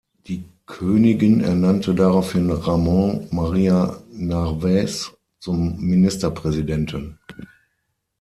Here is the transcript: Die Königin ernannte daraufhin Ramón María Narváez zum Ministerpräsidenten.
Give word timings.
Die 0.25 0.45
Königin 0.65 1.41
ernannte 1.41 1.93
daraufhin 1.93 2.49
Ramón 2.49 3.27
María 3.29 4.01
Narváez 4.11 5.11
zum 5.39 5.79
Ministerpräsidenten. 5.79 7.19